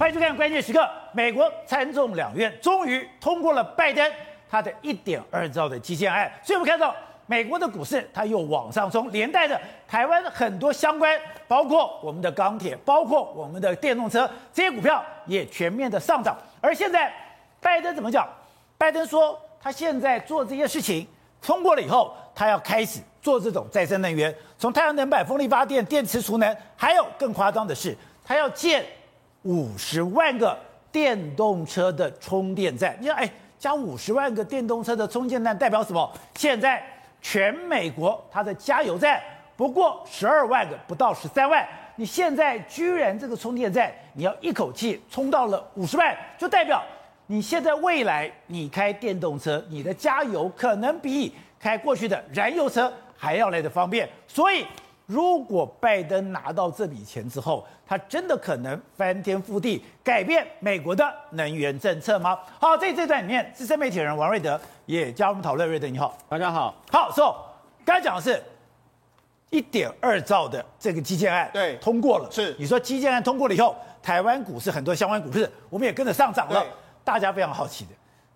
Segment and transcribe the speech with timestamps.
[0.00, 0.80] 欢迎收看《关键时刻》。
[1.12, 4.12] 美国参众两院终于通过了拜登
[4.48, 11.14] 他的一点二兆的基建案，所以我们看到美国的股市它又往上冲，连带的台湾很多相关，
[11.46, 16.34] 包括我们的钢铁，包括我们的电动车这些股票也全面的上涨。
[16.62, 17.12] 而现在
[17.60, 18.26] 拜登怎么讲？
[18.78, 21.06] 拜登说他现在做这些事情
[21.42, 27.94] 通过了以后，他要开始做这种再生能源，从太阳能板、风力发电、电池储能，还有更夸张的是，
[28.24, 28.82] 他要建。
[29.42, 30.58] 五十万个
[30.92, 36.12] 电动车的充电站，你说，哎，加五十万个电动车的充电站代表什么？
[36.34, 36.82] 现在
[37.22, 39.18] 全美国它的加油站
[39.56, 41.66] 不过十二万个，不到十三万。
[41.96, 46.82] 你现在居然这个充电站你要一口气充到了五十万，就代表
[47.26, 54.66] 你现在未来你开电动车，你的加油可能比开过去的燃油车还要来得方便，所以。
[55.10, 62.38] 如果拜登拿到这笔钱之后，他真的可能翻天覆地改变美国的能源政策吗？
[62.60, 65.68] 好，在这段里面，资深媒体人王瑞德也加入我们讨论。
[65.68, 66.72] 瑞德你好，大家好。
[66.92, 68.40] 好，说、so, 刚才讲的是
[69.50, 72.28] 一点二兆的这个基建案，对，通过了。
[72.30, 76.64] 是，你说基建案通过了以后，台湾股市很多相关股市，我们也跟着上涨了。
[77.02, 77.90] 大家非常好奇的。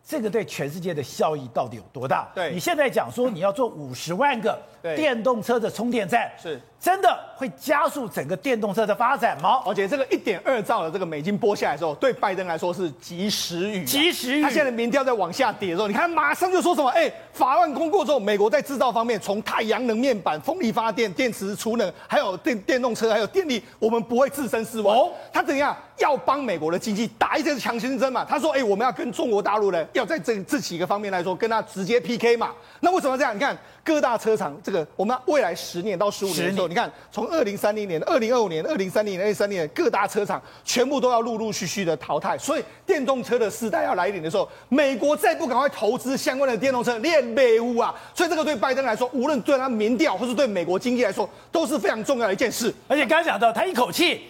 [0.07, 2.29] 这个对全世界的效益到底有多大？
[2.35, 4.61] 对，你现在讲说你要做五十万个
[4.95, 6.61] 电动车的充电站，是。
[6.79, 9.63] 真的会加速整个电动车的发展吗？
[9.67, 14.43] 而且这个一点二兆的这个美金拨下来的时候，对拜登来说是及时雨，及时雨。
[14.43, 16.89] 他现在的民调在往下跌的时候，你看马上就说什么？
[16.91, 24.93] 哎，法案通过之后，美国在制造方面，从太阳能面板、风力发电、电池储能，还有电电动车，还有电力，我们不会置身事外。
[24.93, 28.25] 哦，他怎样要帮美国的经济打一针强心针嘛？
[28.25, 32.51] 他说，哎，我们要跟中国大陆呢，要在这这几个方面来说，跟他直接 PK 嘛。
[32.81, 33.35] 那为什么这样？
[33.35, 47.95] 你看各大车厂，这个我们未来十年到十五年的时候，你看从二零三零年、二零二五年、二零三零年、二零三零年，各大车厂全部都要陆陆续续的淘汰，所以电动车的时代要来临的时候，美国再不赶快投资相关的电动车，练美屋啊！
[48.15, 52.75] 所以这个对拜登来说，无论对他民调，或是对美国经济来说，都是非常重要的一件事。
[52.89, 54.23] 而且刚刚讲到，他一口气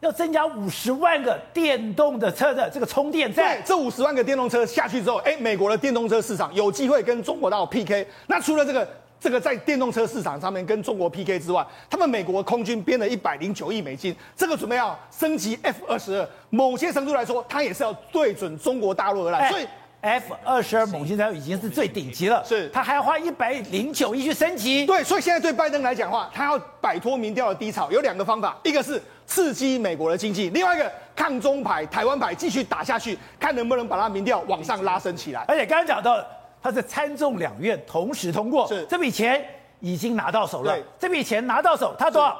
[0.00, 8.06] 要增加五十万个电动的车的这个充电站，对，这五十万个电动车下去之后，哎，美国的电动车市场有机会跟中国大陆 PK。
[8.26, 8.88] 那除了这个。
[9.20, 19.50] 这个在电动车市场上面跟中国 PK 之外，他们美国空军编了一百零九亿美金，这个准备要升级 F 二十二，某些程度来说，它也是要对准中国大陆而来。
[19.50, 19.66] 所以
[20.02, 24.86] F 二十二猛禽三已经是最顶级了，是它还要花一百零九亿去升级。
[24.86, 35.44] 对，所以现在对拜登来讲的话，他要摆脱民调的低潮，有两个方法，一个是刺激美国的经济，另外一个抗中牌、台湾牌继续打下去，看能不能把它民调往上拉升起来。
[35.46, 36.20] 而且刚刚讲到。
[36.60, 39.40] 它是参众两院同时通过，是这笔钱
[39.78, 40.72] 已经拿到手了。
[40.72, 42.36] 对这笔钱拿到手，他多少？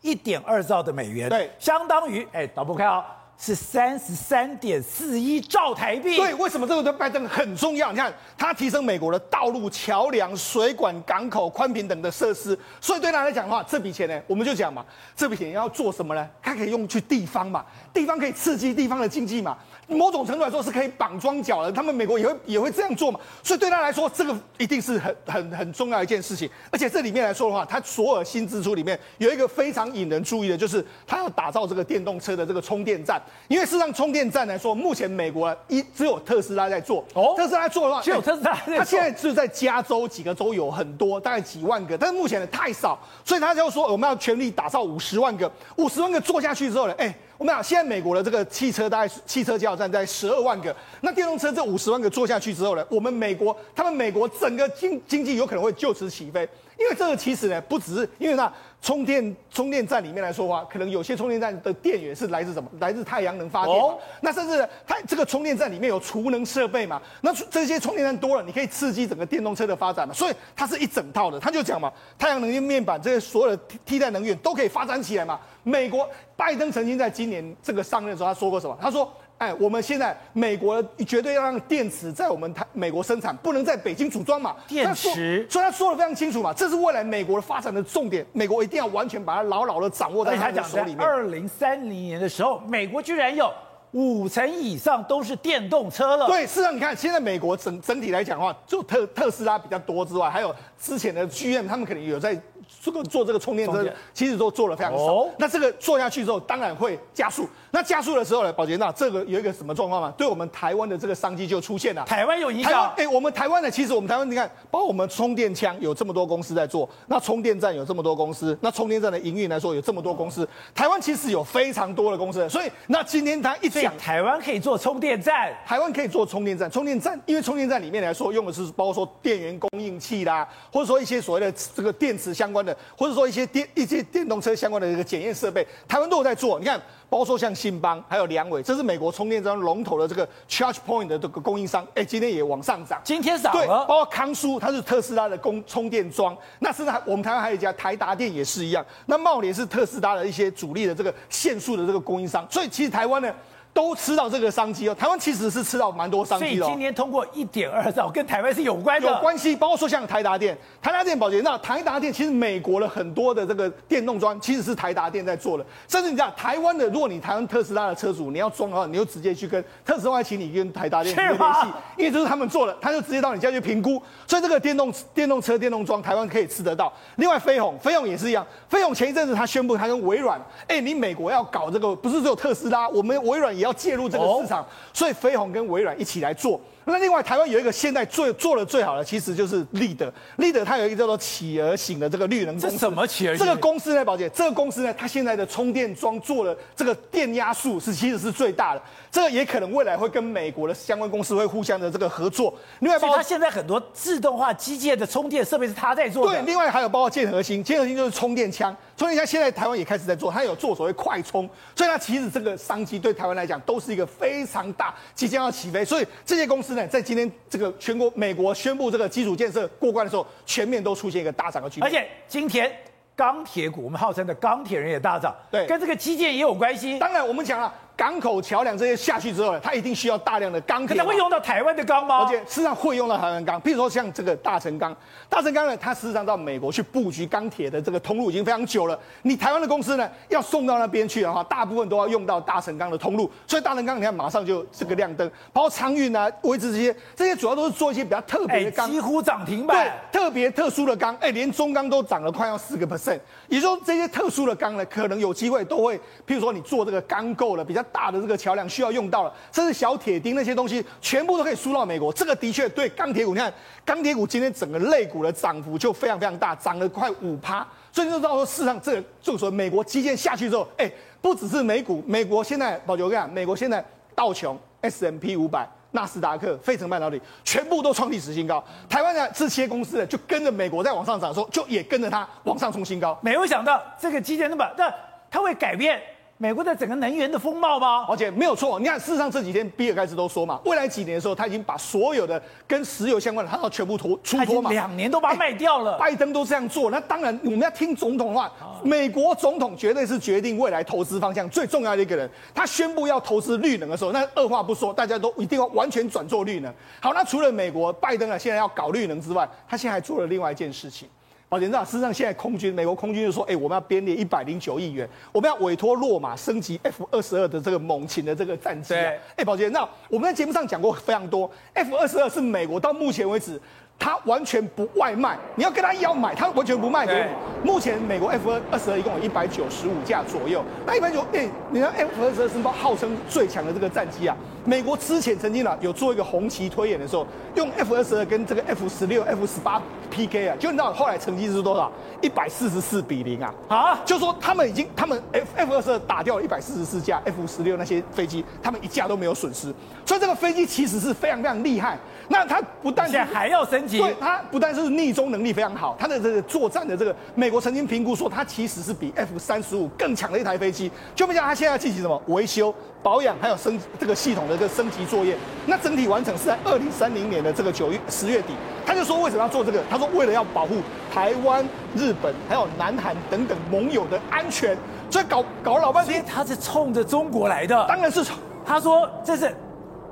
[0.00, 3.06] 一点二兆的美元，对，相当于哎，打不开啊，
[3.38, 6.16] 是三十三点四一兆台币。
[6.16, 7.92] 对，为什么这个对拜登很重要？
[7.92, 14.84] 你看，它提升美国的道路、桥梁、水管、港口、宽频等的设施，所以对他来讲的话，这笔钱呢，我们就讲嘛，
[15.16, 16.28] 这笔钱要做什么呢？
[16.42, 17.64] 它可以用去地方嘛，
[17.98, 19.56] 地方可以刺激地方的经济嘛。
[19.88, 26.48] 某种程度来说是可以绑庄脚的，他们美国也会也会这样做嘛，所以对他来说，这个一定是很很很重要一件事情。
[26.70, 33.18] 而且这里面来说的话，他所有新支出里面有一个非常引人注意的，就是他要打造这个电动车的这个充电站。
[33.48, 37.02] 因为事实上，充电站来说，目前美国一只有特斯拉在做。
[37.14, 38.76] 哦，特斯拉做的话，只有特斯拉在做。
[38.76, 47.14] 他现在是在加州几个州有很多，大概几万个，但是目前的太少，所以他就说我们要全力打造五十万个，五十万个做下去之后呢，哎。
[47.38, 56.40] 我们讲，现在美国的这个汽车大概汽车加油站在十二万个，那电动车这五十万个做下去之后呢，我们美国他们美国整个经经济有可能会就此起飞，
[56.76, 58.52] 因为这个其实呢不只是因为那。
[58.80, 62.70] 充电充电站里面来说的话，可能有些充电站的电源是来自什么？
[62.80, 63.76] 来自太阳能发电。
[63.76, 63.98] 哦。
[64.20, 67.02] 那甚至它这个充电站里面有储能设备嘛？
[67.20, 70.14] 那这些充电站多了，你可以刺激整个电动车的发展嘛？
[70.14, 71.40] 所以它是一整套的。
[71.40, 75.38] 他就讲嘛，太阳能面板这些所有的替代能源都可以发展起来嘛。
[75.64, 78.78] 美国拜登曾经在今年这个上任的时候，他说过什么？
[78.80, 79.12] 他说。
[79.38, 84.56] 哎，我们现在美国绝对要让电池在我们台美国生产，不能在北京组装嘛。
[84.66, 91.00] 电池，所以他说的非常清楚嘛，这是未来美国的发展的重点，美国一定要完全把它牢牢的掌握在他的手里面。
[91.00, 93.48] 二零三零年的时候，美国居然有
[93.92, 96.26] 五成以上都是电动车了。
[96.26, 102.36] 对，事实上你看，现在美国整整体来讲的话，就特特斯拉比较多之外，还有之前的 GM，他们可能有在。
[102.82, 104.98] 这个做这个充电车，其实都做了非常少。
[104.98, 107.48] 哦那这个做下去之后，当然会加速。
[107.70, 110.12] 那加速的时候呢，宝杰那这个有一个什么状况吗？
[110.16, 112.04] 对我们台湾的这个商机就出现了。
[112.04, 112.88] 台湾有影响。
[112.96, 122.48] 哎、欸，我们台湾呢，其实我们台湾你看，包括我们充电枪有这么多公司在做，那充电站有这么多公司，那充电站的营运来说有这么多公司，台湾其实有非常多的公司。
[122.48, 136.58] 所以那今天他一讲台湾可以做充电站，台湾可以做充电站，充电站因为充电站里面来说用的是包括说电源供应器啦，或者说一些所谓的这个电池相关的，或者说一些电一些电动车相关的这个检验设备，台湾都有在做。
[136.58, 136.80] 你看。
[137.10, 143.00] 包括说像信邦，还有良伟，这是美国充电桩龙头的这个 Charge Point 的这个供应商，哎，今天也往上涨。
[143.02, 143.62] 今天涨了。
[143.62, 146.36] 对，包括康舒，它是特斯拉的供充电桩。
[146.58, 148.84] 那是我们台湾还有一家台达电也是一样。
[149.06, 152.46] 那茂联是特斯拉的一些主力的这个线束的这个供应商。
[152.50, 153.34] 所以其实台湾呢。
[153.72, 156.64] 都吃到这个商机哦，台湾其实是吃到蛮多商机的。
[156.64, 159.08] 所以今年通过一点二兆，跟台湾是有关的。
[159.08, 165.64] 有关系，包括说像台达电，台达电保洁，那台达电其实美国的很多的这个电动桩其实是台达电在做的。
[165.86, 174.02] 甚至你知道台湾的，如果你台湾特斯拉的车主你要装的话，你就直接去跟特斯拉，请你跟台达电直接联系，因为这是他们做的，他就直接到你家去评估。
[174.26, 176.92] 所以这个电动电动车、电动桩，台湾可以吃得到。
[177.16, 184.66] 另外飞鸿，飞鸿也是一样，飞鸿前一阵子他宣布他跟微软，哎，你美国要搞这个，不是只有特斯拉，我们微软也要介入这个市场。
[184.94, 186.60] 所以飞鸿跟微软一起来做。
[186.84, 190.10] 那另外，台湾有一个现在最做的最好的，其实就是立德。
[190.36, 192.78] 立德它有一个叫做企鹅型的这个绿能公司。
[192.78, 193.44] 什么企鹅型？
[193.44, 198.80] 这个公司呢，宝姐，这个公司呢，它现在的充电桩做的这个电压数是其实是最大的。
[199.10, 202.54] 这个也可能未来会跟美国的相关公司会互相的这个合作。
[202.78, 206.38] 另外，包括它现在很多自动化机械的充电设备是它在做的。
[206.38, 208.74] 对，另外还有包括建核心，建核心就是充电枪。
[208.98, 215.84] 充电枪现在台湾也开始在做，它有做所谓快充，所以它其实这个商机对台湾来讲都是一个非常大，即将要起飞。
[215.84, 221.88] 所以这些公司呢，在今天这个全国美国宣布这个基础建设过关的时候，全面都出现一个大涨的局面。
[221.88, 222.68] 而且今天
[223.14, 226.98] 钢铁股，我们号称的钢铁人也大涨，对，跟这个基建也有关系。
[226.98, 227.72] 当然，我们讲了。
[227.98, 230.86] 港口桥梁这些下去之后呢，它一定需要大量的钢铁。
[230.86, 232.18] 可能会用到台湾的钢吗？
[232.18, 234.96] 而且事实上会用到台湾钢，譬如说像这个大成钢，
[235.28, 238.96] 大成钢呢，它事实上到美国去布局钢铁的这个通路已经非常久了。
[239.22, 243.28] 你台湾的公司呢，要送到那边去的话，大部分都要用到大成钢的通路。
[243.48, 249.92] 所以大成钢你看马上就这个亮灯，包括昌运啊、威致这些，这些主要都是做一些比较特别的钢，几乎涨停板。
[250.12, 253.18] 对，特别特殊的钢，哎，连中钢都涨了快要四个 percent。
[253.48, 258.68] 也就是说这些特殊的钢呢，可能有机会都会，譬如说你做这个钢构的比较大的这个桥梁。
[258.68, 262.12] 需要用到了，甚至小铁钉那些东西，全部都可以输到美国。
[262.12, 263.52] 这个的确对钢铁股，你看
[263.84, 267.66] 钢铁股今天整个类股的涨幅就非常非常大，涨了快五趴。
[267.90, 270.88] 所以就知道说，事实上这就是说，美国基建下去之后，哎，
[271.20, 278.62] 不只是美股，美国现在，宝杰我跟你讲，美国现在道琼、S M P 五百、纳斯达克、费城半导体全部都创历史新高。
[278.88, 283.18] 台湾的这些公司呢，就跟着美国在往上涨的时候，就也跟着它往上冲新高。
[283.22, 284.94] 没有想到这个基建那么，但
[285.30, 286.00] 它会改变。
[286.40, 288.06] 美国的整个能源的风貌吗？
[288.08, 294.70] 而且没有错，你看，事实上这几天比尔盖茨都说嘛，未来几年的时候，他已经把所有的跟石油相关的，他要全部脱出脱嘛。
[294.70, 295.98] 两年都把它卖掉了。
[295.98, 298.50] 拜登都这样做，那当然我们要听总统的话。
[298.84, 302.30] 美国总统绝对是决定未来投资方向最重要的一个人。
[302.54, 306.72] 他宣布要投资绿能的时候，那二话不说，大家都一定要完全转做绿能。
[307.00, 311.08] 好，那除了美国拜登啊，现在要搞绿能之外，他现在还做了另外一件事情。
[311.48, 319.12] 宝杰，你知道，事实上现在空军，美国空军就说，哎，我们要编列一百零九亿元，我们要委托洛马升级 F 二十二的这个猛禽的这个战机啊。
[319.36, 323.60] 哎，宝杰，那我们在节目上讲过非常多，F 二十二是美国到目前为止。
[324.00, 327.68] 他完全不外卖，你要跟他要买，他完全不卖给你。
[327.68, 334.36] 目前美国 F 二十二一共有一百九十五架左右，那一百九，哎，你看 F 二十二是号称最强的这个战机啊。
[334.68, 341.90] 美国之前曾经啊有做一个红旗推演的时候，用 F 二十二跟这个 F 十六、F 十八 PK 啊，就你知道后来成绩是多少？
[342.20, 343.54] 一百四十四比零啊！
[343.68, 349.72] 啊，就说他们已经他们 F F 二十二打掉了一百四十四架 F 十六那些飞机，他们一架都没有损失，
[350.04, 351.96] 所以这个飞机其实是非常非常厉害。
[352.28, 360.90] 那它不但现在还要升级，对，它不但是逆中能力非常好，它的这个作战的这个，美国曾经评估说，它其实是比 F 三十五更强的一台飞机。
[361.14, 365.36] 就没想到它现在要进行什么维修、保养，还有升这个系统的这个升级作业。
[365.66, 368.54] 那整体完成是在二零三零年的这个九月十月底。
[368.86, 369.82] 他就说为什么要做这个？
[369.90, 370.76] 他说为了要保护
[371.12, 371.64] 台湾、
[371.94, 374.76] 日本还有南韩等等盟友的安全，
[375.10, 377.86] 所以搞搞了老半天，他是冲着中国来的。
[377.86, 379.54] 当然是冲，他说这是。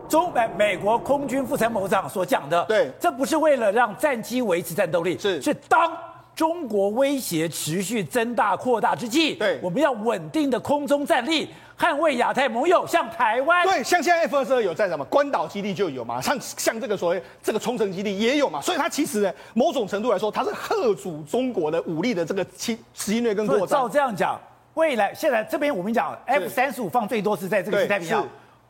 [0.08, 5.90] 中美美国空军副参谋长所讲的，对，这不是为了让战机维持战斗力，是是当
[6.32, 13.66] 中国威胁持续增大扩大之际，对，我们要稳定的空中战力，捍卫亚太盟友，像台湾。
[13.66, 23.68] 对，像现在 F 二十二有在什么关岛基地就有嘛，像像这个所谓这个冲绳基地也有嘛，所以它其实呢，某种程度来说，它是贺阻中国的武力的这个侵侵略跟扩张。
[23.68, 24.40] 照这样讲，
[24.74, 28.26] 未来现在这边我们讲 F 三十五放最多是在这个西太平洋。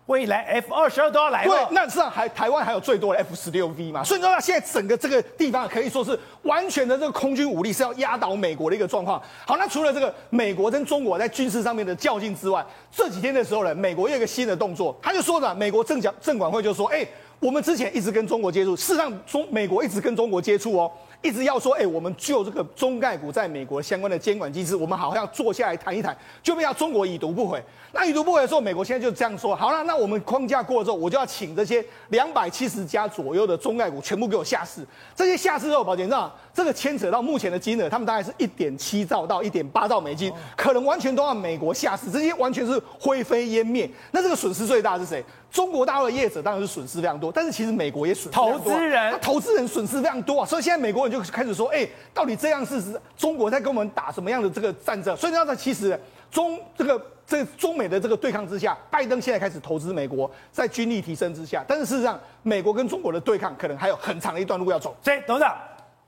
[0.07, 9.21] 未来 F 二十二都要来了，对，那实际上还台湾还有最多的 F 十六 V 嘛，所以说那现在整个这个地方可以说是完全的这个空军武力是要压倒美国的一个状况。
[9.45, 17.05] 好，那除了这个美国跟中国在军事上面的较劲之外，这几天的时候呢，美国又有一个新的动作，他就说呢，美国政讲政管会就说，哎、
[17.41, 20.91] 我们之前一直跟中国接触，事实上中美国一直跟中国接触哦。
[21.27, 27.61] 一直要说，哎、欸，我们就这个中概股在美国相关的监管机制，我们好像坐下来谈一谈，就不要中国已读不回。
[27.93, 34.87] 那已读不回的时候，美国现在就这样说，好了，那我们框架过了之后，我就要请这些两百七十家左右的中概股全部给我下市。
[35.17, 43.91] 这些下市之后，宝杰长，这个牵扯到目前的金额，他们大概是一点七兆到一点八兆美金，可能完全都要美国下市，这些完全是灰飞烟灭。
[44.13, 45.25] 那这个损失最大的是谁？
[45.51, 48.31] 中国大陆的业者当然是损失非常多，但是其实美国也损失。
[48.31, 52.83] 投资人，投资人损失非常多啊，所以现在美国人就就开始说，哎、到底这样是
[53.17, 55.17] 中国在跟我们打什么样的这个战争？
[55.17, 55.99] 所以呢，其实
[56.31, 64.97] 中这个这、中美的这个对抗之下，拜登现在开始投资美国，在军力提升之下，但是事实上，美国跟中国的对抗可能还有很长的一段路要走。
[65.03, 65.57] 所以董事长，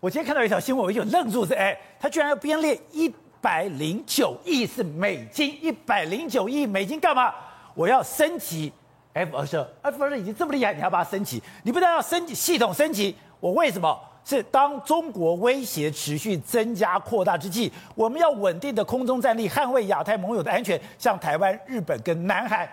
[0.01, 7.35] 我今天看到一条新闻，我就愣住，是哎，他居然要编列一百零九亿是美金，一百零九亿美金干嘛？
[7.75, 8.73] 我要升级。
[9.15, 11.43] F 二十二，F 二十二已经这么厉害，你要把它升级？
[11.65, 13.99] 你不但要升级系统升级，我为什么？
[14.29, 22.71] 是当中国威胁持续增加扩大之际，我们要稳定的空中战力，捍卫亚太盟友的安全，像台湾、日本跟南海，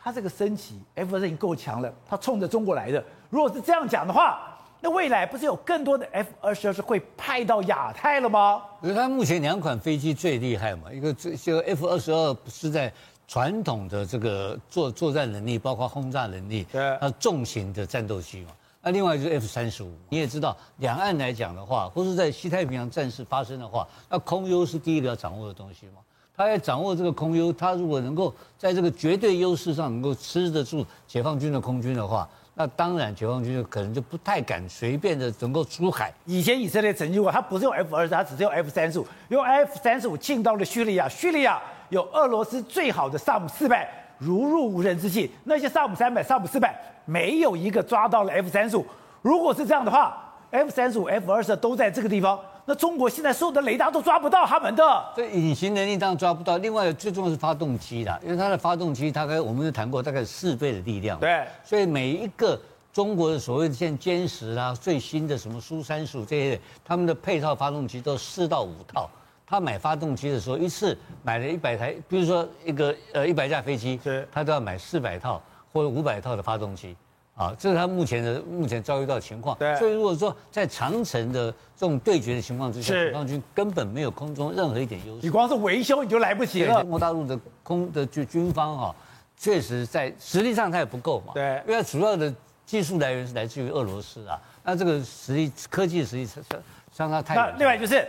[0.00, 3.04] 它这个升级 F 二十二已经够强了，它冲着中国来的。
[3.30, 8.62] 如果是这样讲的话，那未来不是有更多的 F 二十二是会派到亚太了吗？
[8.80, 12.92] 因为它目前两款飞机最厉害嘛，一个这这个 F 二十二是在。
[13.28, 18.52] 传统的这个作作战能力，包括轰炸能力，对，它重型的战斗机嘛。
[18.86, 25.94] 那另外就是 F 三十五，你也知道，两岸来讲的话，或是在西太平洋战事发生的话，那空优是第一个要掌握的东西嘛。
[26.36, 36.14] 他要掌握这个空优，他如果能够在这个绝对优势上能够吃得住解放军的空军的话，那当然解放军就可能就不太敢随便的能够出海。
[36.24, 41.60] 以前以色列曾经过，他不是用 F 二十，他只是用 F 三十五，用 F 三十五进到了叙利亚，叙利亚。
[41.88, 43.88] 有俄罗斯最好的萨姆四百
[44.18, 48.84] 如入无人之境，那些萨姆三百、萨姆四百没有一个抓到了 F 三十五。
[49.22, 50.16] 如果是这样的话
[50.50, 55.04] ，F 三十五、F 二十二都在这个地方，那中国现在所有的雷达都抓不到他们的。
[55.16, 56.56] 这隐形能力当然抓不到。
[56.58, 61.18] 另外最重要是发动机啦，因为它的发动机大概我们都谈过，大概四倍的力量。
[61.18, 62.58] 对，所以每一个
[62.92, 69.10] 中国的所谓的像歼十啊、最新的什么苏三十五这些，他们的配套发动机都四到五套。
[69.48, 75.40] 他买发动机的时候，一次买了一百台，比如说一个呃一百架飞机，是，他都要买四百套
[75.72, 76.96] 或者五百套的发动机，
[77.36, 79.56] 啊，这是他目前的目前遭遇到的情况。
[79.56, 85.20] 对，所以如果说在长城的这种对决的情况之下，解放军根本没有空中任何一点优势。
[85.22, 86.80] 你光是维修你就来不及了。
[86.80, 88.96] 中国大陆的空的军军方哈，
[89.36, 91.32] 确实在实力上它也不够嘛。
[91.34, 92.34] 对，因为主要的
[92.64, 96.42] 技术来源是来自于俄罗斯啊，那这个实力科技的实力相
[96.90, 97.44] 相差太远。
[97.52, 98.04] 那另外就是。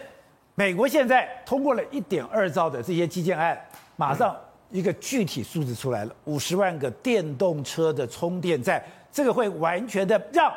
[0.60, 3.56] 美国现在通过了一点二兆的这些基建案，
[3.96, 4.36] 马上
[4.72, 10.52] 一个具体数字出来了，五十万个电动车的充电站，这个会完全的让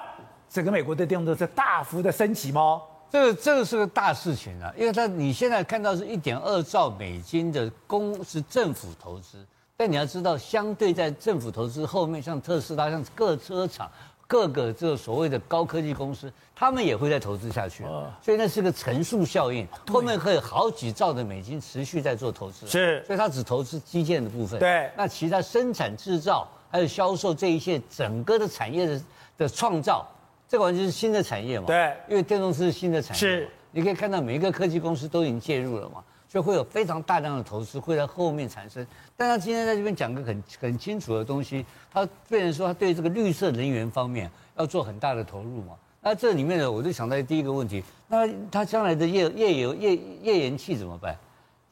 [0.49, 2.80] 整个美国的电动车大幅的升级吗？
[3.11, 13.90] 这个这个是个大事情啊，因为它你现在看到是一点二兆美金的公是政府投资，但你要知道，相对在政府投资后面，像特斯拉，像各车厂。
[14.30, 17.82] 各个这个所谓的高科技公司，他们也会再投资下去，
[18.22, 29.02] 所以那是个乘数效应，后面会有好几兆的美金持续在做投资，是，所以他只投资基建的部分，对，那其他生产制造还有销售这一些整个的产业的
[29.37, 30.08] 的创造，
[30.49, 36.04] 这个完全是新的产业嘛，对，因为电动车是新的产业，是，你可以看到每一个科技公司都已经介入了嘛。
[36.30, 45.75] 就会有非常大量的投资会在后面产生，但他今天在这边讲个很很清楚的东西，他变成说他对这个绿色能源方面要做很大的投入嘛。
[46.00, 51.16] 那这里面呢，我就想到第一个问题，那他将来的页页油页页岩气怎么办？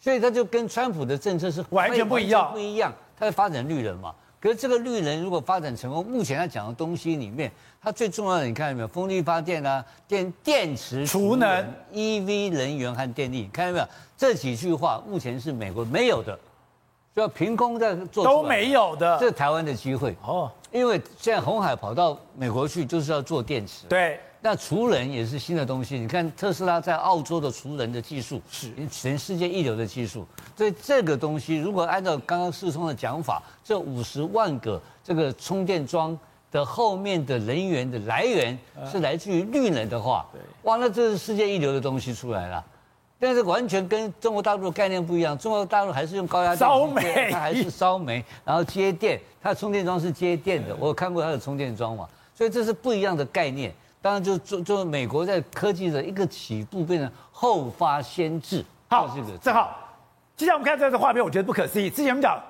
[0.01, 4.13] 所以他就跟川普的政策是完全不一样，不一样，他在发展绿能嘛。
[4.41, 7.51] 可是这个绿能如果发展成功，目前他讲的东西里面，
[7.81, 8.89] 它最重要的你看到没有？
[8.89, 13.89] 风力发电啊，电电池储能、EV 能源和电力，看到没有？
[14.19, 16.37] 这几句话目前是美国没有的，
[17.15, 20.51] 就要凭空在做都没有的，这是台湾的机会哦。
[20.73, 25.99] 因为现在红海跑到美国去就是要做电池，对，那除人也是新的东西。
[25.99, 30.27] 你看特斯拉在澳洲的除人的技术是全世界一流的技术。
[30.57, 36.19] 所以这个东西如果按照刚刚世聪的讲法，这五十万个这个充电桩
[36.51, 38.59] 的后面的人员的来源
[38.91, 40.27] 是来自于绿能的话，
[40.65, 42.65] 哇，那这是世界一流的东西出来了。
[43.21, 53.75] 但是完全跟中国大陆的概念不一样，中国大陆还是用高压电烧煤，它还是烧煤，然后接电，它的充电桩是接电的，我有看过它的充电桩嘛，所以这是不一样的概念。
[54.01, 58.65] 当然就就就美国在科技的一个起步变成后发先至。
[58.87, 59.77] 好，这个正好，
[60.37, 61.91] 接下来我们看这个画面，我觉得不可思议。
[61.91, 62.41] 之前我们讲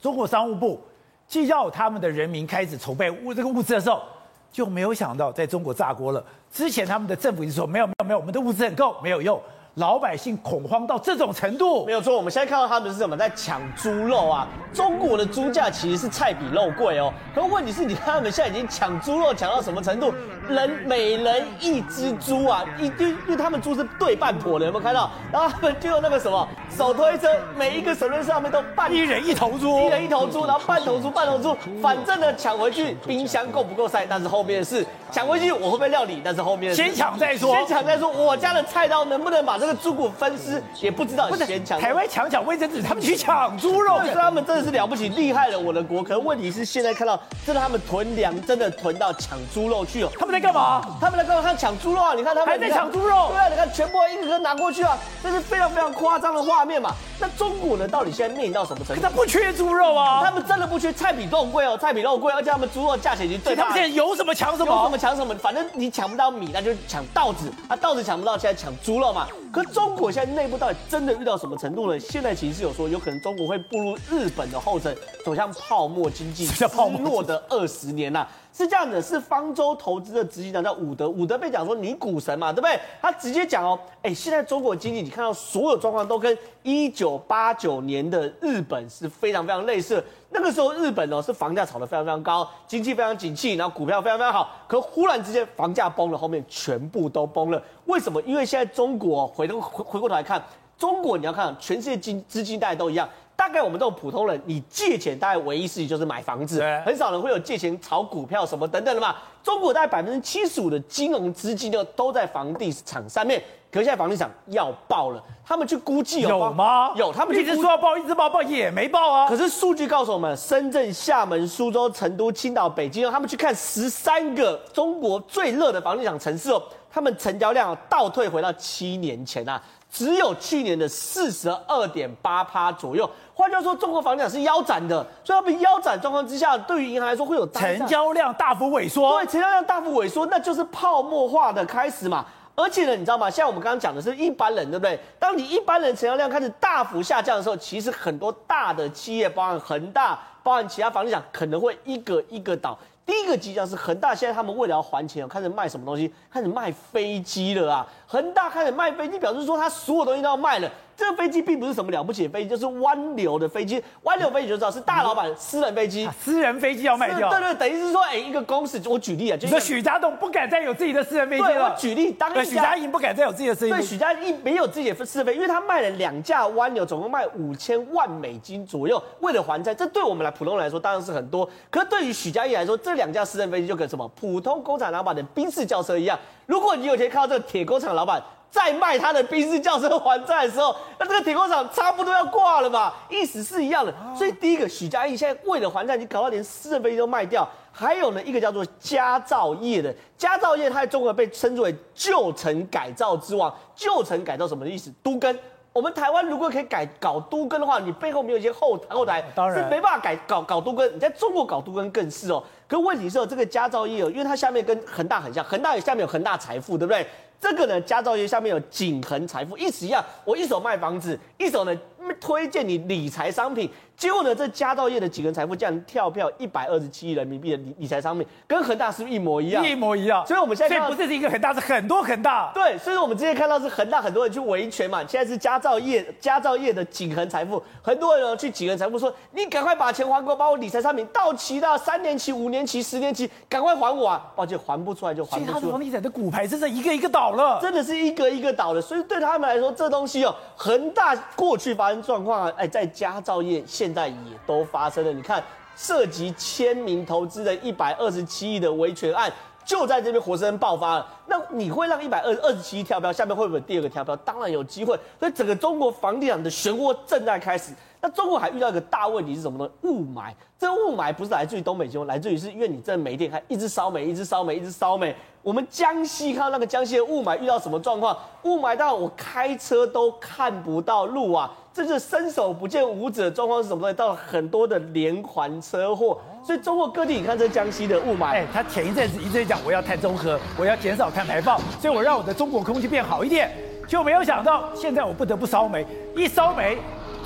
[0.00, 0.80] 中国商务部
[1.26, 4.02] 既要他们的人民开始筹备物这个物资的时候，
[4.50, 6.24] 就没有想到在中国炸锅了。
[6.50, 9.38] 之前他们的政府就说没有没有没有，我们的物资很够，没有用。
[9.78, 12.16] 老百姓恐慌到这种程度，没有错。
[12.16, 14.46] 我们现在看到他们是什么，在抢猪肉啊！
[14.74, 17.12] 中国的猪价其实是菜比肉贵哦。
[17.34, 20.12] 可问题是，你看他们现在已经抢猪肉抢到什么程度？
[20.48, 25.10] 人每人一只猪啊，一堆，因为他们猪是对半坨的，有没有看到？
[25.32, 34.04] 然后他们就用那个什么手推车，每一个手推车上面都半一人一头猪，一人一头猪，然后半头猪半头猪，反正呢抢回去，冰箱够不够塞？
[34.08, 36.20] 但是后面是抢回去，我会不会料理？
[36.22, 39.78] 但是后面先抢再说，先抢再说，我家的菜刀能不能把这个。
[39.78, 46.02] 猪骨分尸也不知道先抢，台湾抢抢卫生纸，他们去抢猪肉，所以他们真的是了不起，厉害了我的国。
[46.02, 50.10] 可是问题是现在看到，真的他们囤粮真的囤到抢猪肉去了。
[50.18, 50.82] 他们在干嘛？
[51.00, 51.42] 他们在干嘛？
[51.42, 52.12] 他抢猪肉啊！
[52.14, 53.28] 你看他们还在抢猪肉。
[53.28, 56.90] 对啊，你看全部一个个拿过去啊，这是非常非常夸张的画面嘛。
[57.20, 59.02] 那中国人，到底现在面临到什么程度？
[59.02, 63.62] 他不缺猪肉啊，他们真的不缺，菜比肉贵哦，菜比肉贵，而且他们猪肉价钱已经最大。
[63.62, 69.28] 他们现在有什么抢什么抢什么，反正你抢不到米，那就抢稻子啊，稻子抢不到，现在抢猪肉嘛。
[69.52, 71.98] 可中国现在内部到底真的遇到什么程度呢？
[71.98, 78.26] 现在其实有说，有可能中国会步入日本的后尘，走向泡沫经济，泡沫的二十年呐。
[78.58, 82.76] 是这样的，是方舟投资的执行长叫伍德，伍德被讲说你股神嘛，对不对？
[83.00, 90.04] 他直接讲哦，哎，现在中国经济你看到所有状况都跟一九八九年的日本是非常非常类似。
[90.30, 94.50] 那个时候日本哦是房价炒得非常非常高，经济非常景气，然后股票非常非常好。
[94.66, 97.62] 可忽然之间房价崩了，后面全部都崩了。
[97.84, 98.20] 为什么？
[98.22, 100.42] 因为现在中国回头回回过头来看，
[100.76, 103.08] 中国你要看全世界经资金大家都一样。
[103.38, 109.14] 大概我们这种普通人，你借钱大概唯一事情就是买房子，很少人会有借钱炒股票什么等等的嘛。
[109.44, 113.40] 中国大概百分之七十五的金融资金就都在房地产上面，
[113.70, 116.92] 可是现在房地产要爆了，他们去估计有吗？
[116.96, 119.28] 有，他们一直说要爆，一直爆爆也没爆啊。
[119.28, 129.62] 可是数据告诉我们，深圳、厦门、苏州、成都、青岛、北京，他们去看十三个中国最热的房地产城市哦，他们成交量倒退回到七年前啊。
[129.90, 139.18] 只有去年的四十二点八趴左右，换句话说，中国房地产是腰斩的，所以他们腰斩状况之下，对于银行来说会有成交量大幅萎缩。
[139.18, 142.24] 对，成交量大幅萎缩，那就是泡沫化的开始嘛。
[142.54, 143.30] 而且呢，你知道吗？
[143.30, 144.98] 像我们刚刚讲的是一般人，对不对？
[145.18, 152.76] 当你一般人成交量开始大幅下降的时候，其实很多大的企业，包含恒大，包含其他房地产，可能会一个一个倒。
[153.08, 156.12] 第一个迹象是恒大，现在他们为了要还钱，开始卖什么东西？
[156.30, 157.86] 开始卖飞机了啊！
[158.06, 160.70] 恒大开始卖飞机，表示说他所有东西都要卖了。
[160.98, 163.80] 这个飞机并不是什么了不起的飞机，就是湾流的飞机。
[164.02, 167.30] 湾流飞机就知道是大老板私人飞机，啊，私人飞机要卖掉。
[167.30, 171.48] 对对，等于是说，哎，一个公司，我举例啊，就是许家栋不敢再有自己的私人飞机了。
[171.50, 173.88] 对，我举例，当许家印不敢再有自己的私人飞机。
[173.88, 179.72] 对，许家印没有自己的私人飞机，因为他卖了两架湾流，总共卖五千万美金左右，为了还债。
[179.72, 186.18] 这对我们来普通人来说当然是很多，可是对于许家印来说，这两架私人飞机就跟什么普通工厂老板的宾士轿车一样。
[186.46, 192.94] 如果你有一天看到这个铁工厂老板，在卖他的宾士轿车还债的时候，那这个铁工厂差不多要挂了吧？
[193.08, 193.94] 意思是一样的。
[194.16, 197.48] 所以第一个，许家印现在为了还债，你搞到连私人飞机都卖掉。
[197.70, 203.54] 还有呢，一个叫做佳兆业的，佳兆业，它在中国被称之为旧城改造之王。
[203.76, 204.92] 旧城改造什么意思？
[205.02, 205.38] 都更。
[205.78, 210.92] 我们台湾如果可以改搞都更的话，你背后没有一些后台后台，当然是没办法改搞搞都更。
[210.92, 212.42] 你在中国搞都更更是哦。
[212.66, 217.06] 可问题是哦，这个佳兆业哦，因为它下面跟恒大很像，恒大下面有恒大财富，对不对？
[217.40, 221.72] 这个呢，佳兆业下面有景恒财富，意思一样，我一手卖房子，一手呢
[222.20, 223.70] 推荐你理财商品。
[223.98, 229.68] 结果呢，这佳兆业的景恒财富竟然跳票一百二十七亿人民币的理理财商品，跟恒大是不是一模一样？
[229.68, 230.24] 一模一样。
[230.24, 232.52] 所以我们现在不是一个恒大，是很多恒大。
[232.54, 235.04] 对，所以我们之前看到是恒大，很多人去维权嘛。
[235.04, 245.58] 现在是佳兆业，佳兆业的景恒财富，很多人呢去景恒财富说：“你赶快把钱还给我，把我理财商品到期了，三年期、五年期、十年期，赶快还我啊！”抱歉，还不出来就还不出来。
[245.58, 248.80] 其他房地产的骨牌真的一个一个倒了，真的是一个一个倒了。
[248.80, 254.14] 所以对他们来说，这东西哦，恒大过去发生状况啊，哎，在佳兆业现现在也
[254.46, 254.58] 都。
[254.70, 255.42] 发生了，你看
[255.74, 259.32] 涉及千名投资的一百二十七亿的维权案，
[259.64, 261.06] 就在这边活生生爆发了。
[261.26, 264.14] 那你会让一百二二十七亿跳票，下面会不会第二个跳票？
[264.16, 264.94] 当然有机会。
[265.18, 267.72] 所以整个中国房地产的漩涡正在开始。
[268.00, 269.70] 那中国还遇到一个大问题是什么呢？
[269.82, 270.32] 雾霾。
[270.58, 275.14] 这雾霾不是来自于东北季风，来自于是因为你这煤电还一直烧煤，一直烧煤，一直烧煤。
[275.42, 278.16] 我们江西看到那个江西的雾霾遇到什么状况？
[278.42, 281.50] 雾霾到我开车都看不到路啊！
[281.72, 283.96] 这是伸手不见五指的状况是什么东西？
[283.96, 286.18] 到了很多的连环车祸。
[286.44, 293.50] 所以中国各地，你看这江西的雾霾，哎，他前一阵子一直在讲我要碳中和，我要减少碳排放，所以我让我的中国空气变好一点。
[293.86, 296.76] 就没有想到现在我不得不烧煤，一烧煤。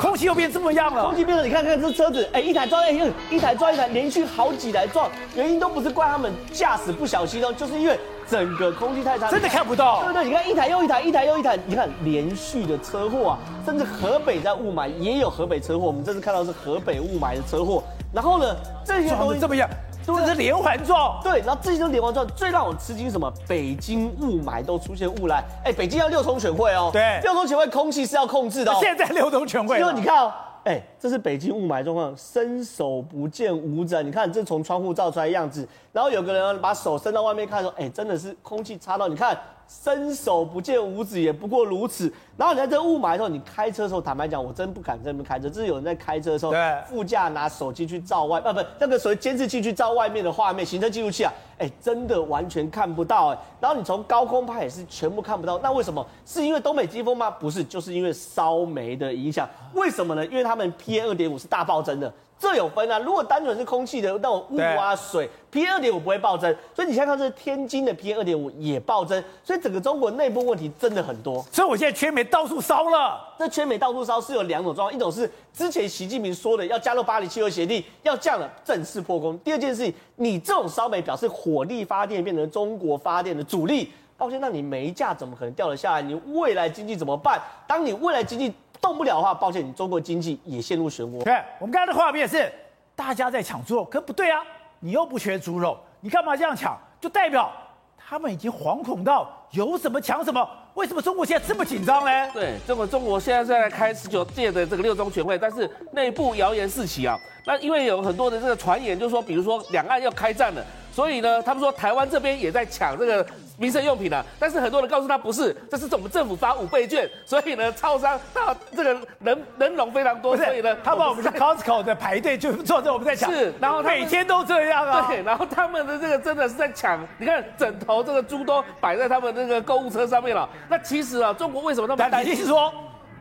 [0.03, 7.97] 空气又变这么样了，空气变了，你看看这车子，哎，一台撞一台，一台撞一台，连续好几台撞，原因都不是怪他们驾驶不小心哦，就是因为
[8.29, 10.03] 整个空气太差，真的看不到。
[10.03, 17.81] 对对，你看一台又一台，一台又一台，你看连续的车祸啊，甚至河北在雾霾也有河北车祸，我们这次看到是河北雾霾的车祸，
[18.13, 19.71] 然后呢，这些东西这么样。
[20.05, 23.33] 这是连环撞，对，然后这些都连环撞，最让我吃惊什么？
[23.47, 30.33] 北京雾霾都出现雾来，哎，北京要六中全会哦，对，六中全会空气是要控制的哦，现在六中全会，因为你看哦，
[30.65, 39.39] 哎，这是北京雾霾状况，伸手不见五指，你看这从窗户照出来的样子，然后有个人把手伸到外面看说，哎，真的是空气差到，你看。
[39.83, 42.13] 伸手不见五指，也不过如此。
[42.37, 45.49] 然后你在这雾霾的时候，你开车的时候，坦白讲，我真不敢在这边开车。
[45.49, 53.39] 这是有人在开车的时候，对，副驾拿手机去照外，啊不，那个所谓监视器去照外面的画面，行车记录器啊，哎，真的完全看不到哎。
[53.61, 55.59] 然后你从高空拍也是全部看不到。
[55.59, 56.07] 那为什么？
[56.27, 57.31] 是因为东北季风吗？
[57.31, 59.49] 不是，就是因为烧煤的影响。
[59.75, 60.25] 为什么呢？
[60.27, 62.13] 因为他们 PM 二点五是大暴增的。
[62.43, 71.41] 这有分啊，如果单纯是空气的那种雾啊水，PM 二点五不会暴增，所以你现在看这天津的 PM 二点五也暴增，所以整个中国内部问题真的很多。
[71.53, 73.21] 所以我现在缺煤到处烧了。
[73.39, 79.39] 这缺煤到处烧是有两种状况，一种是之前习近平说的要加入巴黎气候协定，要降了正式破功。
[79.45, 86.03] 第二件事情，你这种烧煤表示火力发电变成中国发电的主力，抱歉，那你煤价怎么可能掉得下来？
[86.03, 87.41] 你未来经济怎么办？
[87.69, 88.53] 当你未来经济
[88.83, 91.23] 动不了的话，抱歉，你中国经济也陷入漩涡。
[91.23, 92.53] 对，我们刚才的画面是
[92.97, 94.43] 大家在抢猪肉，可不对啊，
[94.81, 96.77] 你又不缺猪肉，你干嘛这样抢？
[97.01, 97.51] 就代表
[97.97, 100.47] 他们已经惶恐到有什么抢什么。
[100.75, 102.31] 为什么中国现在这么紧张呢？
[102.33, 107.17] 对，这个中国现在在开十九届的这个六中全会，但是内部谣言四起啊。
[107.45, 113.27] 那因为有很多的这个传言，就是说，比如说两岸要开战了，所以呢，他们说台湾这边也在抢这个。
[113.59, 132.35] 民生用品了，但是很多人告诉他不是，这是我们政府发五倍券，所以呢，超商到 这个人人龙非常多，所以呢，他把我们在 Costco 的排队就坐在我们在抢，是，然后每天都这样啊，对，然后他们的这个真的是在抢，你看枕头这个猪都摆在他们那个购物车上面了，那其实啊，中国为什么那么担心？
[132.35, 132.73] 是说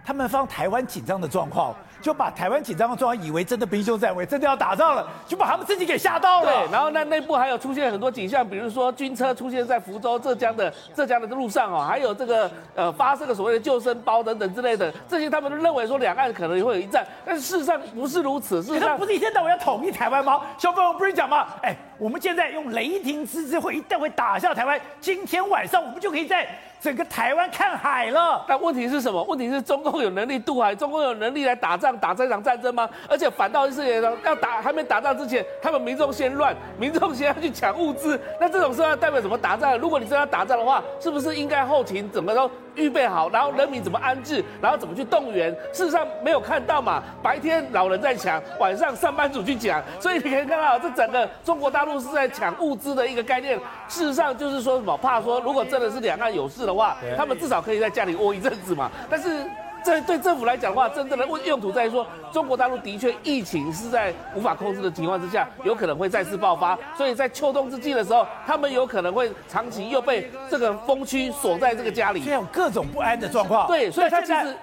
[0.04, 1.76] 他们放台湾紧张的状况。
[2.02, 6.66] 就把台湾紧张的状况以为真的兵凶战危，真的要打仗了，就把他们自己给吓到了。
[6.66, 18.64] 对，然后那内部还有出现很多景象，比如说军车出现在福州、浙江的浙江的路上哦，还有这个呃发射的所谓的救生包等等之类的，这些他们都认为说两岸可能会有一战，但是事实上不是如此。
[18.64, 20.42] 事实上不是一天到晚要统一台湾吗？
[20.58, 21.48] 小朋友不是讲吗？
[21.62, 26.48] 哎，我们现在用雷霆之姿会一定会打下台湾，今天晚上我们就可以在。
[26.82, 29.22] 整个台湾看海了，但问题是什么？
[29.26, 32.90] 问题是中共有能力渡海，中共有能力来打仗，打这场战争吗？
[33.10, 39.78] 而且反倒是要打，还没打仗之前，他们民众先乱，民众先要去抢物资，那这种时候要代表什么打仗？
[39.78, 45.52] 如果你真要打仗的话，是不是应该后勤怎么都预备好，然后人民怎么安置，然后怎么去动员？
[45.74, 53.60] 事实上没有看到嘛，白天老人在抢，晚上上班族去抢，所以你可以看到这整个中国大陆是在抢物资的一个概念。
[53.88, 58.90] 事实上就是说什么，怕说如果真的是两岸有事的话，他们至少可以在家里窝一阵子嘛。
[59.10, 59.46] 但是
[59.84, 66.78] 这对政府来讲的话，真正的用途在于说，中国大陆的确疫情是在无法控制的情况之下，有可能会再次爆发。
[66.96, 73.68] 所以在秋冬之际的时候，他们有可能会长期又被这个风区锁在这个家里，现在有各种不安的状况。
[73.68, 74.56] 对，所以他其实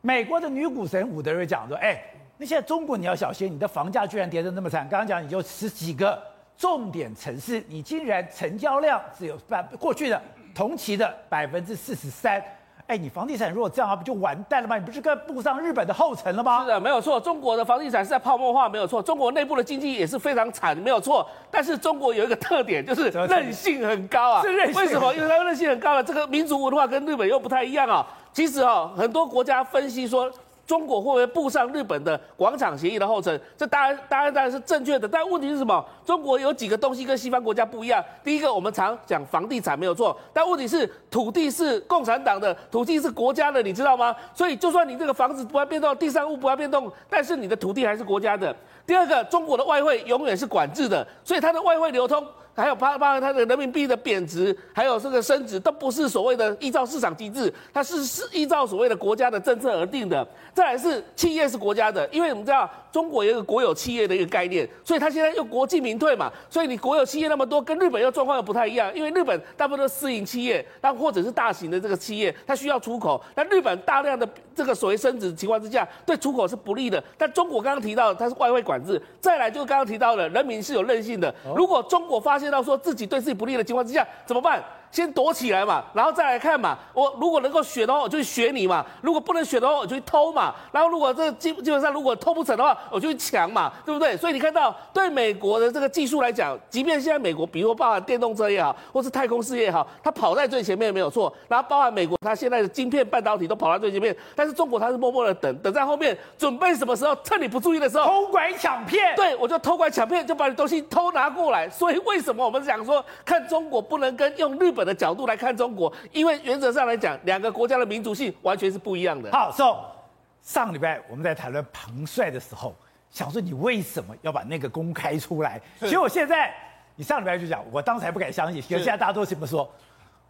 [0.00, 2.02] 美国的女股神伍德瑞讲说：“哎，
[2.36, 4.88] 那现在中国你要小心，你的房价居然跌得那么惨。
[4.88, 6.20] 刚刚讲你就十几个。”
[6.56, 10.22] 重点城市，你竟然成交量只有百过去的
[10.54, 12.40] 同期的百分之四十三，
[12.86, 14.76] 哎，你房地产如果这样，不就完蛋了吗？
[14.76, 16.62] 你不是该步上日本的后尘了吗？
[16.62, 21.26] 是的，没有错，中国的房地产是在泡沫化，没有错，中国内部的经济也是非常惨，没有错。
[21.50, 24.42] 但是中国有一个特点，就是韧性很高啊。
[24.42, 24.82] 是韧性。
[24.82, 25.14] 为什么？
[25.14, 26.04] 因为它韧性很高了。
[26.04, 28.06] 这个民族文化跟日本又不太一样啊。
[28.32, 30.30] 其实啊，很多国家分析说。
[30.66, 33.38] 中国会不会步上日本的广场协议的后尘？
[33.56, 35.06] 这当然，当然，当然是正确的。
[35.06, 35.84] 但问题是什么？
[36.04, 38.02] 中国有几个东西跟西方国家不一样。
[38.22, 44.14] 第一个，我们常讲房地产没有错，但问题是土地是共产党的，土地是国家的，你知道吗？
[44.34, 48.54] 所以，就算你这个房子不要变动，地上物不要变动，但是你的土地还是国家的。
[48.86, 52.24] 第二个，中国的外汇永远是管制的，所以它的外汇流通。
[52.54, 60.26] 还有包包含它的人民币的贬值，还有这个升值，都不是所谓的依照市场机制，它是是依照所谓的国家的政策而定的。
[60.52, 77.02] 再来是企业是国家的，因为我们知道中国有一个国有企业的一个概念，所以它现在又国进民退嘛，所以你国有企业那么多，跟日本又状况又不太一样，因为日本大部分都是私营企业，那或者是大型的这个企业，它需要出口，那日本大量的这个所谓升值情况之下，对出口是不利的。
[77.18, 84.62] 但中国刚刚提到它是外汇管制，再来就刚刚提到了人民是有韧性的，如果中国发现到说自己对自己不利的情况之下，怎么办？
[84.94, 86.78] 先躲起来嘛，然后再来看嘛。
[86.92, 90.54] 我如果能够选的话，我就去学你嘛；如果不能选的话，我就去偷嘛。
[90.70, 94.16] 然后如果这基基本上如果偷不成的话，我就去抢嘛，对不对？
[94.16, 101.34] 所以你看到对美国的这个技术来讲，即便现在美国，比如说包含电动车也好，或是太空事业也好，它跑在最前面没有错。
[101.48, 109.16] 然后包含美国，它现在的晶片、半导体都跑在最前面，但是中国它是默默的等，等在后面，准备什么时候趁你不注意的时候偷拐抢骗。
[109.16, 111.68] 对，我就偷拐抢骗，就把你东西偷拿过来。
[111.68, 115.74] 所以为什么我们讲说看中国不能跟用日本的角度来看中？
[115.74, 119.32] 国，因为原则上来讲，两个国家的民族性完全是不一样的。
[119.32, 122.74] 好，所、so, 上礼拜我们在谈论彭帅的时候，
[123.10, 125.60] 想说你为什么要把那个公开出来？
[125.80, 126.54] 结果现在
[126.94, 129.68] 你上礼拜就讲，我当时还不敢相信，可是现在大家都怎么说？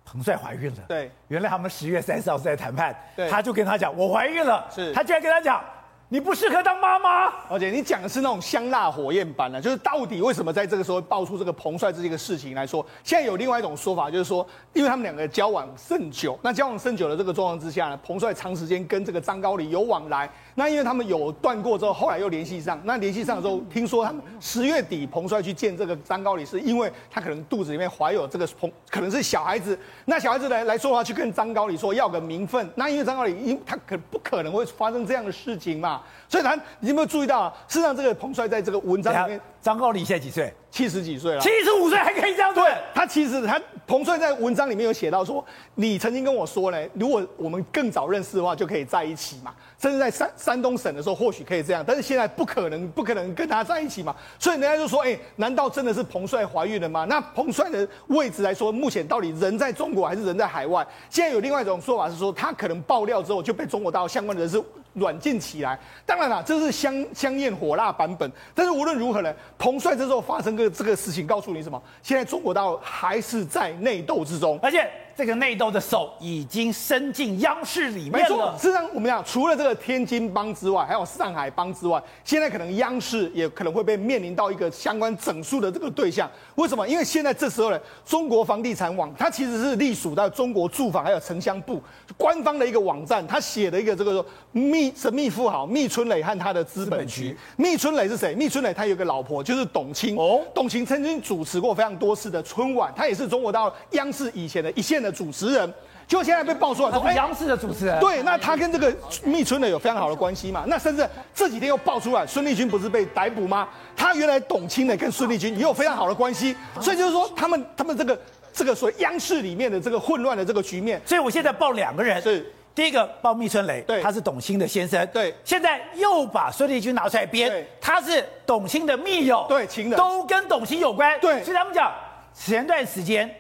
[0.05, 0.83] 彭帅怀孕了。
[0.87, 5.65] 对，原来他们十月三十号是在谈判，对，他就跟他讲我怀孕了，是，他居然跟他讲。
[6.11, 12.85] 你不适合当妈妈，而且你讲的是那种香辣火焰般的，就是到底为什么在这个时候爆出这个彭帅这个事情来说？
[13.03, 36.59] 现在有另外一种说法，就是说，因为他们两个交往甚久，那交往甚久的这个状况之下呢，彭帅长时间跟这个张高丽有往来，那因为他们有断过之后，后来又联系上，那联系上的时候，听说他们十月底彭帅去见这个张高丽，是因为他可能肚子里面怀有这个彭，可能是小孩子，那小孩子来来说的话，去跟张高丽说要个名分，那因为张高丽因他可不可能会发生这样的事情嘛，所以他。
[36.81, 37.53] 你有没有注意到啊？
[37.67, 40.53] 事实上，这个彭帅在这个文章里面，张高丽现在几岁？
[40.71, 41.41] 七十几岁了。
[41.41, 42.55] 七十五岁还可以这样？
[42.55, 42.63] 对，
[42.95, 45.45] 他其实他彭帅在文章里面有写到说，
[45.75, 49.55] 你曾经跟我说呢，如果我们更早认识的话，就可以在一起嘛。
[49.79, 54.17] 甚至在山山东省的时候，或许可以这样，但是现在不可能，不可能跟他在一起嘛。
[54.39, 57.05] 所以人家就说，哎，难道真的是彭帅怀孕了吗？
[57.05, 60.87] 那彭帅的位置来说，目前到底人在中国还是人在海外？
[61.11, 64.63] 现在有另外一种说法是说，他可能爆料之后就被中国大陆相关的人士。
[64.95, 68.31] 软禁起来，当然了，这是香香艳火辣版本。
[68.55, 71.81] 但是无论如何呢，彭帅这时候发生个这个事情，告诉你什么？
[72.03, 74.91] 现在中国大陆还是在内斗之中，再见。
[75.17, 78.57] 这个内斗的手已经伸进央视里面了。
[78.59, 86.29] 事实上，我们讲除了这个天津帮之外，还有上海帮之外，现在可能央视也可能会被面临到一个相关整肃的这个对象。
[86.57, 86.87] 为什么？
[86.89, 91.81] 因为现在这时候呢，中国房地产网它其实是隶属到中国住房还有城乡部
[92.17, 97.37] 官方的一个网站，它写的一个这个说秘神秘富豪密春磊和他的资本局。
[97.57, 98.35] 密春磊是谁？
[98.35, 105.73] 密春磊他有个老婆就是董卿哦，董卿曾经主持过非常多次的春晚，他也是中国大陆央视以前的一线的主持人，
[106.09, 110.65] 就现在被爆出来说，哎，央视的主持人，对，那他跟这个密春磊有非常好的关系嘛？
[110.67, 113.69] 那甚至这几天又爆出来，孙立军不是被逮捕吗？
[113.95, 118.19] 他原来董卿的跟孙立军也有非常好的关系，所以就是说他们他们这个
[118.53, 122.51] 这个所谓央视里面的这个混乱的这个局面，所以我现在爆两个人，是。
[122.75, 129.97] 第一个报密春雷，对，他是董卿的先生，对，现在又把孙立军拿出来编，他是董卿的密友，对，情人。
[129.97, 131.93] 都跟董卿有关，对，所以他们讲
[132.35, 133.33] 前段时间。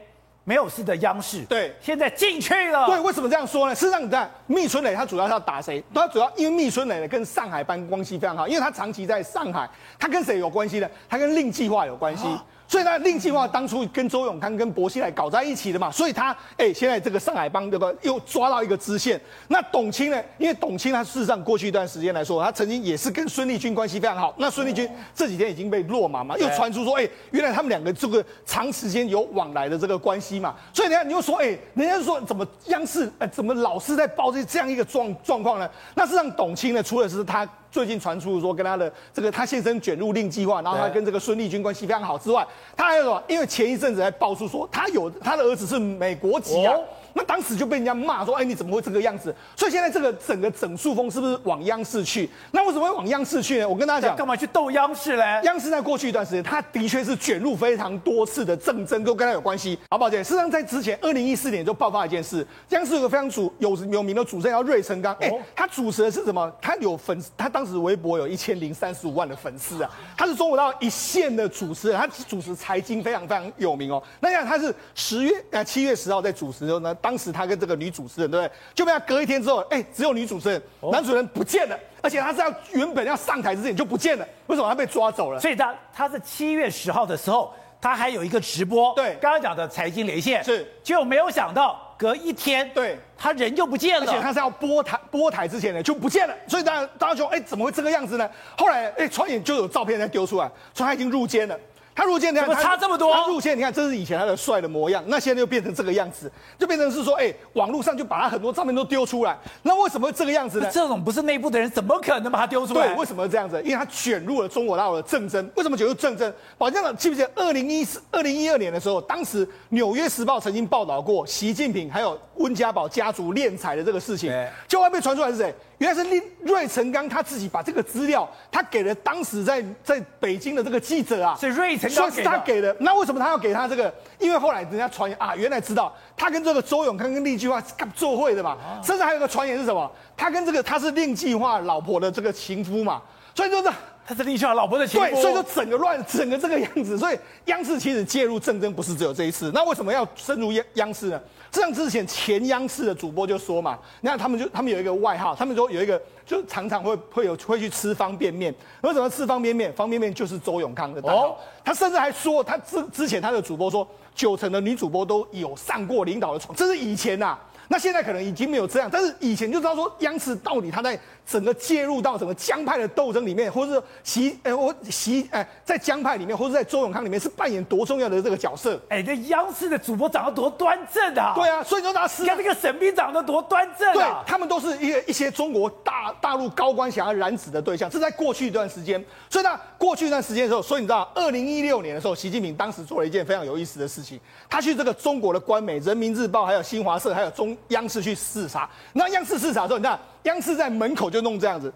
[0.44, 2.86] 没有事的央视，对，现在进去了。
[2.86, 3.74] 对，为什么这样说呢？
[3.74, 5.82] 事实上，你看密春磊他主要是要打谁？
[5.92, 10.88] 他主要因为密春磊呢跟上海班关系非常好，因为他长期在上海，他跟谁有关系呢？
[11.08, 12.26] 他跟令计划有关系。
[12.26, 19.20] 啊所以呢，令计划当初跟周永康、跟薄熙来搞在一起的嘛，所以他哎、欸，现在这个上海帮对吧，又抓到一个支线。
[19.48, 20.20] 那董卿呢？
[20.38, 24.34] 因为董卿他事实上过去一段时间来说，他曾经也是跟孙立军关系非常好。
[24.38, 30.54] 那孙立军这几天已经被落马嘛，又传出说，哎、欸，原来他们两个这个长时间有往来的这个关系嘛。
[30.72, 35.68] 所以你看，你又说，哎、欸，人家说怎么央视怎么老是在报这这样一个状状况呢？
[35.94, 37.48] 那是让董卿呢，除了是他。
[37.74, 43.20] 最近传出说跟他的这个他现身卷入令计划，然后他跟这个孙立军关系非常好之外，他还有什么？
[43.26, 46.72] 因为前一阵子还爆出说他有他的儿子是美国籍啊。
[46.72, 49.34] 哦那当时就被人家骂说，哎，你怎么会这个样子？
[49.56, 52.28] 所以现在这个整个整数风是不是往央视去？
[52.50, 53.68] 那为什么会往央视去呢？
[53.68, 55.40] 我跟大家讲，干嘛去斗央视嘞？
[55.44, 59.78] 央视在过去一段时间，它的确是卷入非常多次的政争，都跟他有关系。
[59.90, 66.52] 好，抱歉，事实上在之前，二零一四年就爆发一件事，央视有个非常主有有名的主持人叫芮成钢，哎，他主持的是什么？
[66.60, 74.02] 他有粉丝，他当时微博有一千零三十五万的粉丝啊，他是中国大陆一线的主持人，他主持财经非常非常有名哦。
[74.20, 78.52] 那样他是十月呃七月十号在主持的时候呢，当时他跟这个女主持人对不对？
[78.74, 85.38] 就被他隔一天之后，哎，只有女主持人，男主持人不见了，而且他是要原本要上台之前就不见了， 为什么他被抓走了？
[85.38, 98.26] 所以他他是七月十号的时候，他还有一个直播，对，刚刚讲的财经连线是，就没有想到隔一天，对，他人就不见了，而且他是要播台播台之前呢就不见了，所以大家大家就，哎，怎么会这个样子呢？
[98.56, 101.54] 后来，哎，传言就有照片在丢出来，说他已经入监了。
[101.94, 103.14] 他入线，你看怎么差这么多？
[103.14, 109.38] 他入线，你看这是以前他的帅的模样，那现在又变成这个样子，就变成是说，哎，网络上就把他很多照片都丢出来。
[109.62, 110.68] 那为什么会这个样子呢？
[110.72, 112.88] 这种不是内部的人，怎么可能把他丢出来？
[112.88, 113.62] 对，为什么会这样子？
[113.62, 115.48] 因为他卷入了中国大陆的政争。
[115.54, 116.32] 为什么卷入政争？
[116.58, 124.32] 宝杰长记不记得二零一四、二零一二年的时候，当时《纽约时报》曾经报道过习近平还有温家宝家族敛财的这个事情，
[124.66, 125.54] 就外面传出来是谁？
[125.78, 132.74] 原来是聂芮成钢他自己把这个资料，他给了当时在在北京的这个记者啊，是芮成钢说是他给的。
[132.80, 133.92] 那为什么他要给他这个？
[134.18, 137.60] 因为后来人家传言啊，原来知道他跟这个周永康跟令计划
[137.94, 139.90] 做会的嘛，甚至还有个传言是什么？
[140.16, 143.02] 他跟这个他是令计划老婆的这个情夫嘛，
[143.34, 143.68] 所以就是
[144.06, 145.06] 他是令计划老婆的情夫。
[145.06, 146.98] 对，所以就整个乱，整个这个样子。
[146.98, 151.20] 所以央视其实介入政争不是只有这一次，那为什么要深入央央视呢？
[151.50, 159.72] 这样之前前央视的主播就说嘛，你看他们就他们有一个外号，他们说有一个就常常会会有会去吃方便面，为什么吃方便面？
[159.72, 161.38] 方便面就是周永康的代号。
[161.64, 167.40] 他甚至还说，他之之前他的主播说，九成的女主播都有上过领导的床，这是以前呐、啊。
[167.68, 178.80] 那现在可能已经没有这样，但是以前就知道说央视到底他在整个介入到整个江派的斗争里面，或者是习哎我习哎在江派里面，或者在周永康里面是扮演多重要的这个角色？
[178.88, 181.32] 哎，这央视的主播长得多端正啊！
[181.34, 183.94] 对啊，所以说他你看这个沈斌长得多端正啊！
[183.94, 189.02] 对，他们都是一个一些中国大大陆高官想要染指的对象，这在过去一段时间。
[189.30, 198.68] 所以呢，过去一段时间的时候，所以你知道，二零一六年的时候，习近平当时做了一件非常有意思的事情，他去这个中国的官媒《人民日报》、还有新华社、还有中央视去视察。
[198.92, 201.72] 那央视视察的时候，你看央视在门口就弄这样子。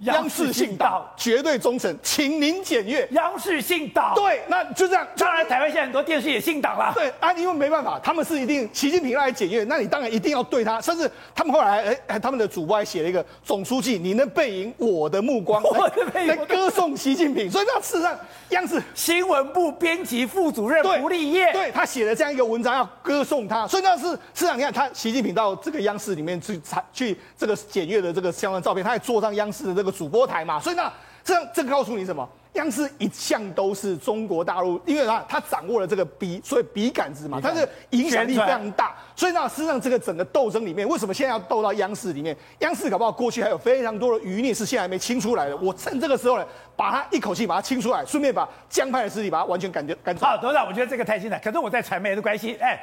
[0.00, 3.06] 央视信党绝对忠诚，请您检阅。
[3.12, 5.06] 央视信党，对，那就这样。
[5.16, 6.92] 当然，台湾现在很多电视也信党了。
[6.94, 10.80] 对啊，因为没办法，他们是一定习近平来检阅，那你当然一定要对他。
[10.80, 17.50] 甚至他们后来，哎哎，他们的主播还写了一个“总书记，你的背影，我的目光”， 我的背影来歌颂习近平。
[17.50, 18.18] 所以，那事实上，
[18.50, 23.66] 央视新闻部编辑副主任胡立业，对他写了这样一个文章，要歌颂他。
[23.68, 30.58] 所以，那是事实上，你看他习近平到这个央视里面去采去这个检阅的这个相关照片，他还坐上央视的这个主播台嘛。
[30.58, 30.90] 所以呢，
[31.22, 32.28] 这样这告诉你什么？
[32.54, 38.94] 央视一向都是中国大陆，因为他他掌握了这个笔，所以笔杆子嘛，它的影响力非常大。
[39.16, 42.36] 所以呢，事实上这个整个斗争里面，为什么现在要斗到央视里面？
[42.60, 45.56] 央视搞不好过去还有非常多的余孽是现在还没清出来的。
[45.56, 50.24] 我趁这个时候呢，把它一口气把它清出来，顺便把江派的势力把它完全赶掉赶走。
[50.24, 51.40] 好，董事长，我觉得这个太精彩。
[51.40, 52.80] 可是我在传媒的关系，哎，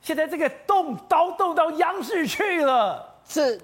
[0.00, 3.58] 现在这个动刀动到央视去了，这。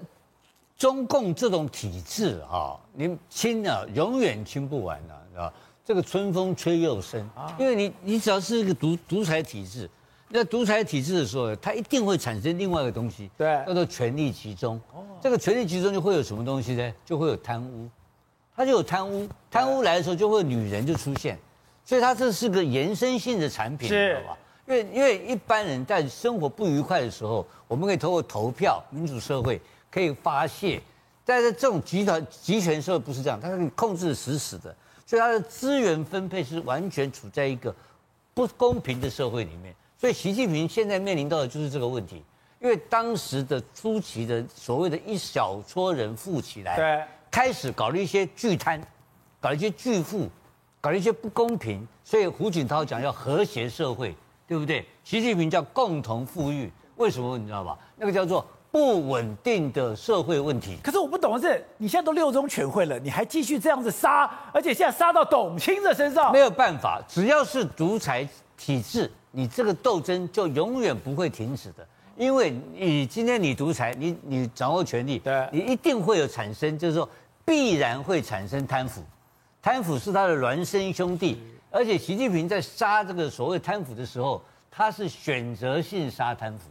[0.77, 5.53] 中共这种体制啊，你清啊，永远清不完啊，是吧？
[5.85, 9.89] 这个春风吹又生，因为你你只要是一个独独裁体制，
[10.29, 14.81] 那独裁体制的时候，它一定会产生另外一个东西，对，叫做权力集中。
[15.21, 16.93] 这个权力集中就会有什么东西呢？
[17.05, 17.87] 就会有贪污，
[18.55, 21.37] 它就有贪污，贪污来的时候就会有女人就出现，
[21.85, 24.37] 所以它这是个延伸性的产品，知道吧？
[24.67, 29.61] 因为因为一般人在生活不愉快的时候，我们可以通过投票，民主社会。
[29.95, 30.81] 可以发泄，
[31.23, 37.73] 但是这种集团集权社会不是这样，它可以控制死死的，所以它的资源分配是完全处在一个
[38.33, 39.73] 不公平的社会里面。
[39.97, 42.21] 所以习近平现在面临到的就是这个问题，
[42.59, 48.85] 因为当时的初期的所谓的一小撮人富起来，对，开始搞了一些巨贪，
[49.39, 50.27] 搞了一些巨富，
[50.81, 54.13] 搞了一些不公平，所以胡锦涛讲要和谐社会，
[54.45, 54.85] 对不对？
[55.05, 57.79] 习近平叫共同富裕，为什么你知道吧？
[57.95, 58.45] 那个叫做。
[58.75, 77.09] 不稳定的社会问题，可是我不懂的是，你现在都六中全会了，你还继续这样子杀，而且现在杀到董卿的身上，没有办法，只要是独裁体制，你这个斗争就永远不会停止的，因为你今天你独裁，你你掌握权力，对，你一定会有产生，就是说
[77.45, 79.01] 必然会产生贪腐，
[79.61, 86.69] 贪腐是他的孪生兄弟，而且习近平在杀这个所谓贪腐的时候，他是选择性杀贪腐。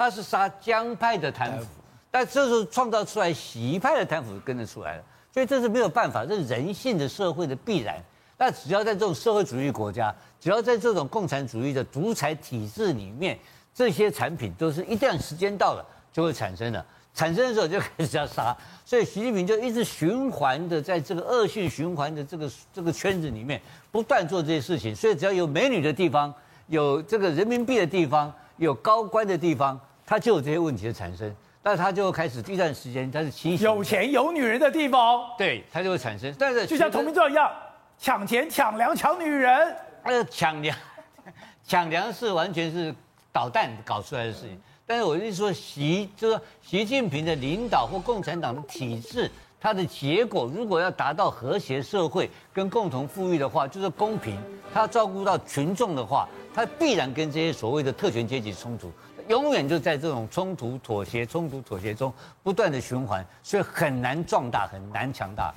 [0.00, 1.66] 他是杀江派的贪腐，
[2.10, 8.02] 但这时候创造出来习派的贪腐跟着出来了，所以这是没有办法，这是人性的社会的必然。
[8.38, 10.10] 那只要在这种社会主义国家，
[10.40, 13.38] 只要在这种共产主义的独裁体制里面，
[13.74, 16.82] 这些产品都是一旦时间到了就会产生的，
[17.12, 23.60] 产生的时候就开始要杀，所以习近平就一直循环的在这个恶性循环的这个这个圈子里面
[23.92, 24.96] 不断做这些事情。
[24.96, 26.32] 所以只要有美女的地方，
[26.68, 29.78] 有这个人民币的地方，有高官的地方。
[30.10, 33.64] 他就有这些问题的产生，但是他就开始一段时间，他是清醒。
[33.64, 36.34] 有钱有女人的地方，对，他就会产生。
[36.36, 37.48] 但是就像投名状一样，
[37.96, 40.76] 抢钱、抢粮、抢女人，还有抢粮，
[41.64, 42.92] 抢粮食完全是
[43.30, 44.60] 导弹搞出来的事情。
[44.84, 49.30] 但是我就说习，就是说习近平的领导或共产党的体制，
[49.60, 54.36] 它的结果如果要达到和谐社会跟共同富裕的话，就是公平，
[54.74, 58.90] 他要照顾到群众的话，他必然跟这些所谓的特权阶级冲突，
[59.30, 62.12] 永远就在这种冲突妥协、冲突妥协中
[62.42, 65.54] 不断的循环，所以很难壮大，很难强大。